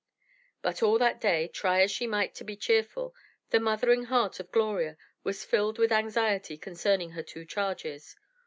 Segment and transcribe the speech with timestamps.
[0.63, 3.13] But all that day, try as she might to be cheerful,
[3.51, 8.15] the mothering heart of Gloria was filled with anxiety concerning her two charges.